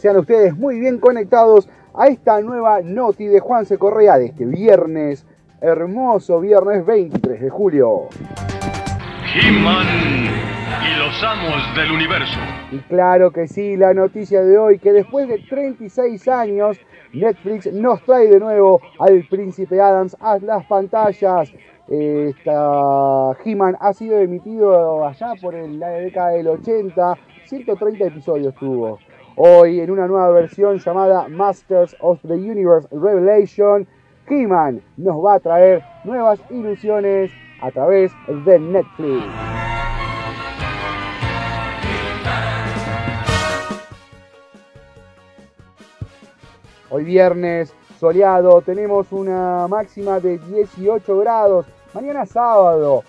[0.00, 5.26] Sean ustedes muy bien conectados a esta nueva noti de Juanse Correa de este viernes,
[5.60, 8.08] hermoso viernes 23 de julio.
[9.34, 9.86] He-Man
[10.86, 12.38] y los amos del universo.
[12.72, 16.78] Y claro que sí, la noticia de hoy, que después de 36 años,
[17.12, 21.52] Netflix nos trae de nuevo al príncipe Adams a las pantallas.
[21.88, 28.98] Esta He-Man ha sido emitido allá por la década del 80, 130 episodios tuvo.
[29.42, 33.88] Hoy en una nueva versión llamada Masters of the Universe Revelation,
[34.28, 37.30] He-Man nos va a traer nuevas ilusiones
[37.62, 38.12] a través
[38.44, 39.24] de Netflix.
[46.90, 51.64] Hoy viernes soleado, tenemos una máxima de 18 grados.
[51.94, 53.04] Mañana sábado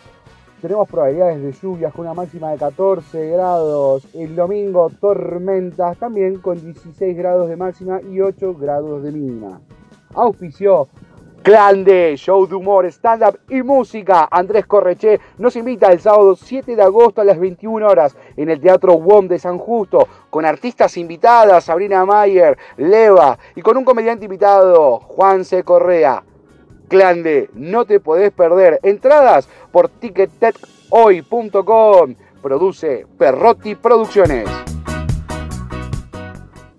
[0.61, 4.07] tenemos probabilidades de lluvias con una máxima de 14 grados.
[4.13, 9.59] El domingo tormentas también con 16 grados de máxima y 8 grados de mínima.
[10.13, 10.87] Auspició
[11.41, 14.27] Clan de show de humor, stand-up y música.
[14.29, 18.61] Andrés Correche nos invita el sábado 7 de agosto a las 21 horas en el
[18.61, 24.25] Teatro WOM de San Justo con artistas invitadas, Sabrina Mayer, Leva y con un comediante
[24.25, 25.63] invitado, Juan C.
[25.63, 26.23] Correa.
[26.91, 28.81] Clan de, no te podés perder.
[28.83, 32.15] Entradas por ticketethoy.com.
[32.41, 34.49] Produce Perrotti Producciones.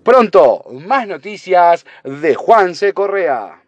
[0.03, 2.93] Pronto, más noticias de Juan C.
[2.93, 3.62] Correa.